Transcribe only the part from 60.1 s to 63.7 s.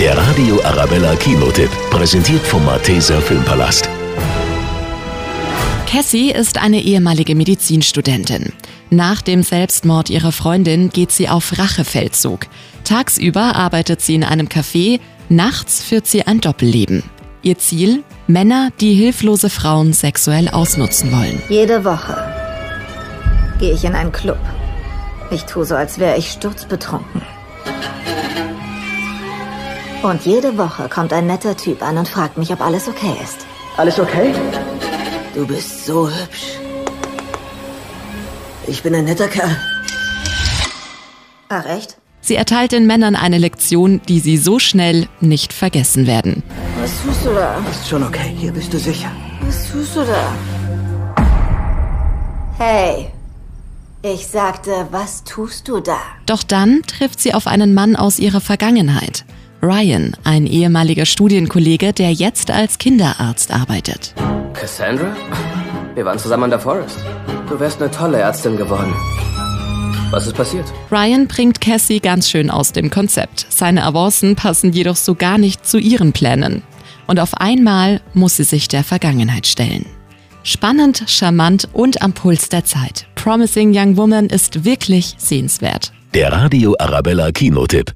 ein ehemaliger Studienkollege, der jetzt als Kinderarzt